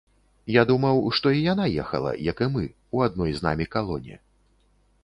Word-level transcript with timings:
Я 0.53 0.63
думаў, 0.71 0.97
што 1.17 1.33
і 1.39 1.43
яна 1.53 1.67
ехала, 1.83 2.15
як 2.31 2.43
і 2.47 2.51
мы, 2.57 2.67
у 2.99 3.05
адной 3.11 3.31
з 3.39 3.47
намі 3.49 3.65
калоне. 3.79 4.15